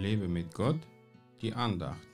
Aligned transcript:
Lebe 0.00 0.28
mit 0.28 0.54
Gott, 0.54 0.80
die 1.42 1.52
Andacht. 1.52 2.08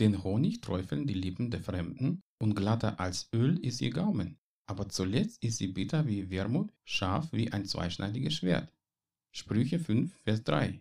Den 0.00 0.24
Honig 0.24 0.62
träufeln 0.62 1.06
die 1.06 1.12
Lippen 1.12 1.50
der 1.50 1.60
Fremden, 1.60 2.22
und 2.38 2.54
glatter 2.54 3.00
als 3.00 3.28
Öl 3.34 3.58
ist 3.58 3.82
ihr 3.82 3.90
Gaumen, 3.90 4.38
aber 4.64 4.88
zuletzt 4.88 5.44
ist 5.44 5.58
sie 5.58 5.68
bitter 5.68 6.06
wie 6.06 6.30
Wermut, 6.30 6.72
scharf 6.84 7.30
wie 7.32 7.52
ein 7.52 7.66
zweischneidiges 7.66 8.32
Schwert. 8.32 8.72
Sprüche 9.30 9.78
5, 9.78 10.10
Vers 10.22 10.42
3. 10.44 10.80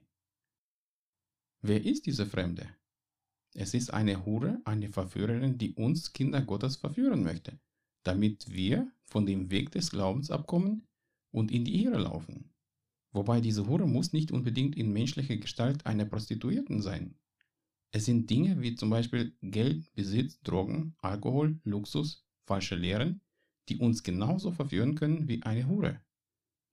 Wer 1.61 1.83
ist 1.83 2.05
diese 2.05 2.25
Fremde? 2.25 2.69
Es 3.57 3.73
ist 3.73 3.93
eine 3.93 4.25
Hure, 4.25 4.59
eine 4.65 4.89
Verführerin, 4.89 5.57
die 5.57 5.73
uns 5.75 6.11
Kinder 6.11 6.41
Gottes 6.41 6.75
verführen 6.75 7.23
möchte, 7.23 7.57
damit 8.03 8.51
wir 8.51 8.91
von 9.05 9.25
dem 9.25 9.49
Weg 9.49 9.71
des 9.71 9.91
Glaubens 9.91 10.29
abkommen 10.29 10.85
und 11.31 11.53
in 11.53 11.63
die 11.63 11.85
Ehre 11.85 11.99
laufen. 11.99 12.53
Wobei 13.13 13.39
diese 13.39 13.65
Hure 13.65 13.87
muss 13.87 14.11
nicht 14.11 14.33
unbedingt 14.33 14.75
in 14.75 14.91
menschlicher 14.91 15.37
Gestalt 15.37 15.85
einer 15.85 16.03
Prostituierten 16.03 16.81
sein. 16.81 17.15
Es 17.91 18.03
sind 18.03 18.29
Dinge 18.29 18.59
wie 18.61 18.75
zum 18.75 18.89
Beispiel 18.89 19.37
Geld, 19.41 19.89
Besitz, 19.95 20.37
Drogen, 20.41 20.93
Alkohol, 20.97 21.57
Luxus, 21.63 22.25
falsche 22.43 22.75
Lehren, 22.75 23.21
die 23.69 23.77
uns 23.77 24.03
genauso 24.03 24.51
verführen 24.51 24.95
können 24.95 25.29
wie 25.29 25.41
eine 25.43 25.65
Hure. 25.65 26.01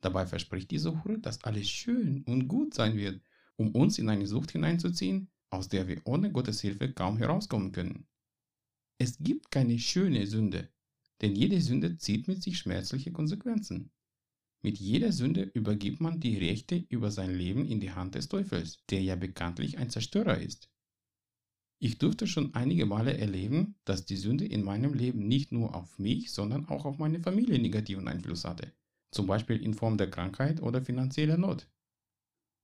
Dabei 0.01 0.27
verspricht 0.27 0.73
diese 0.73 1.05
Hure, 1.05 1.21
dass 1.21 1.45
alles 1.45 1.71
schön 1.71 2.25
und 2.25 2.49
gut 2.49 2.75
sein 2.75 2.97
wird, 2.97 3.23
um 3.55 3.71
uns 3.71 4.01
in 4.01 4.09
eine 4.09 4.27
Sucht 4.27 4.51
hineinzuziehen, 4.51 5.29
aus 5.53 5.69
der 5.69 5.87
wir 5.87 6.01
ohne 6.05 6.33
Gottes 6.33 6.61
Hilfe 6.61 6.93
kaum 6.93 7.19
herauskommen 7.19 7.73
können. 7.73 8.07
Es 8.99 9.19
gibt 9.19 9.51
keine 9.51 9.79
schöne 9.79 10.27
Sünde, 10.27 10.69
denn 11.21 11.35
jede 11.35 11.61
Sünde 11.61 11.99
zieht 11.99 12.27
mit 12.27 12.43
sich 12.43 12.59
schmerzliche 12.59 13.13
Konsequenzen. 13.13 13.91
Mit 14.65 14.79
jeder 14.79 15.13
Sünde 15.13 15.43
übergibt 15.43 16.01
man 16.01 16.21
die 16.21 16.39
Rechte 16.39 16.77
über 16.89 17.11
sein 17.11 17.35
Leben 17.35 17.67
in 17.67 17.81
die 17.81 17.91
Hand 17.91 18.15
des 18.15 18.29
Teufels, 18.29 18.79
der 18.91 19.03
ja 19.03 19.17
bekanntlich 19.17 19.79
ein 19.79 19.91
Zerstörer 19.91 20.39
ist. 20.39 20.71
Ich 21.81 21.99
durfte 21.99 22.29
schon 22.29 22.55
einige 22.55 22.87
Male 22.87 23.19
erleben, 23.19 23.75
dass 23.85 24.07
die 24.07 24.17
Sünde 24.17 24.47
in 24.47 24.63
meinem 24.63 24.95
Leben 24.95 25.27
nicht 25.27 25.51
nur 25.51 25.75
auf 25.75 25.99
mich, 25.99 26.31
sondern 26.31 26.69
auch 26.69 26.85
auf 26.85 26.99
meine 26.99 27.19
Familie 27.19 27.59
negativen 27.59 28.07
Einfluss 28.07 28.45
hatte, 28.45 28.73
zum 29.11 29.27
Beispiel 29.27 29.61
in 29.61 29.75
Form 29.75 29.99
der 29.99 30.09
Krankheit 30.09 30.63
oder 30.63 30.81
finanzieller 30.81 31.37
Not. 31.37 31.69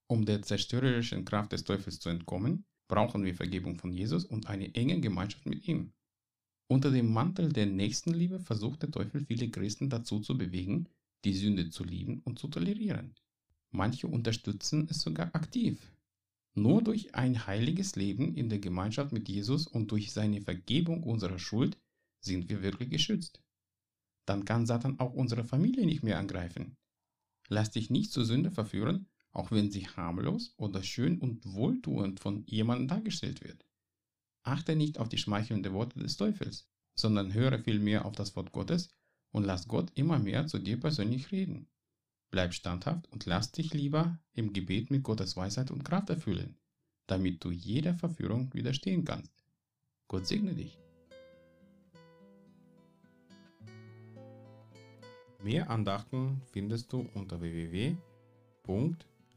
Um 0.08 0.24
der 0.24 0.42
zerstörerischen 0.42 1.24
Kraft 1.24 1.50
des 1.50 1.64
Teufels 1.64 1.98
zu 1.98 2.10
entkommen, 2.10 2.64
brauchen 2.88 3.24
wir 3.24 3.34
Vergebung 3.34 3.76
von 3.78 3.92
Jesus 3.92 4.24
und 4.24 4.48
eine 4.48 4.74
enge 4.74 5.00
Gemeinschaft 5.00 5.46
mit 5.46 5.68
ihm. 5.68 5.92
Unter 6.66 6.90
dem 6.90 7.12
Mantel 7.12 7.52
der 7.52 7.66
Nächstenliebe 7.66 8.40
versucht 8.40 8.82
der 8.82 8.90
Teufel 8.90 9.24
viele 9.24 9.48
Christen 9.50 9.88
dazu 9.88 10.20
zu 10.20 10.36
bewegen, 10.36 10.88
die 11.24 11.34
Sünde 11.34 11.70
zu 11.70 11.84
lieben 11.84 12.20
und 12.24 12.38
zu 12.38 12.48
tolerieren. 12.48 13.14
Manche 13.70 14.06
unterstützen 14.06 14.86
es 14.90 15.00
sogar 15.00 15.34
aktiv, 15.34 15.92
nur 16.54 16.82
durch 16.82 17.14
ein 17.14 17.46
heiliges 17.46 17.96
Leben 17.96 18.34
in 18.34 18.48
der 18.48 18.58
Gemeinschaft 18.58 19.12
mit 19.12 19.28
Jesus 19.28 19.66
und 19.66 19.90
durch 19.90 20.12
seine 20.12 20.40
Vergebung 20.40 21.02
unserer 21.02 21.38
Schuld 21.38 21.78
sind 22.20 22.48
wir 22.48 22.62
wirklich 22.62 22.90
geschützt. 22.90 23.40
Dann 24.26 24.44
kann 24.44 24.66
Satan 24.66 24.98
auch 24.98 25.14
unsere 25.14 25.44
Familie 25.44 25.86
nicht 25.86 26.02
mehr 26.02 26.18
angreifen. 26.18 26.76
Lass 27.48 27.70
dich 27.70 27.90
nicht 27.90 28.12
zur 28.12 28.24
Sünde 28.24 28.50
verführen, 28.50 29.06
auch 29.38 29.52
wenn 29.52 29.70
sie 29.70 29.86
harmlos 29.86 30.52
oder 30.56 30.82
schön 30.82 31.18
und 31.20 31.54
wohltuend 31.54 32.18
von 32.18 32.44
jemandem 32.46 32.88
dargestellt 32.88 33.42
wird. 33.44 33.64
Achte 34.42 34.74
nicht 34.74 34.98
auf 34.98 35.08
die 35.08 35.16
schmeichelnden 35.16 35.72
Worte 35.72 36.00
des 36.00 36.16
Teufels, 36.16 36.66
sondern 36.94 37.32
höre 37.32 37.60
vielmehr 37.60 38.04
auf 38.04 38.16
das 38.16 38.34
Wort 38.34 38.50
Gottes 38.50 38.88
und 39.30 39.44
lass 39.44 39.68
Gott 39.68 39.92
immer 39.94 40.18
mehr 40.18 40.48
zu 40.48 40.58
dir 40.58 40.80
persönlich 40.80 41.30
reden. 41.30 41.68
Bleib 42.32 42.52
standhaft 42.52 43.06
und 43.12 43.26
lass 43.26 43.52
dich 43.52 43.72
lieber 43.72 44.18
im 44.32 44.52
Gebet 44.52 44.90
mit 44.90 45.04
Gottes 45.04 45.36
Weisheit 45.36 45.70
und 45.70 45.84
Kraft 45.84 46.10
erfüllen, 46.10 46.58
damit 47.06 47.44
du 47.44 47.52
jeder 47.52 47.94
Verführung 47.94 48.52
widerstehen 48.54 49.04
kannst. 49.04 49.32
Gott 50.08 50.26
segne 50.26 50.54
dich. 50.54 50.78
Mehr 55.44 55.70
Andachten 55.70 56.42
findest 56.50 56.92
du 56.92 57.08
unter 57.14 57.40